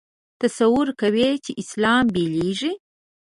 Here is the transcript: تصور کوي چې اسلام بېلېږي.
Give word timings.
تصور 0.41 0.87
کوي 1.01 1.29
چې 1.43 1.51
اسلام 1.61 2.03
بېلېږي. 2.13 2.71